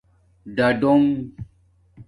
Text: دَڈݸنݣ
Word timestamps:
دَڈݸنݣ 0.55 1.09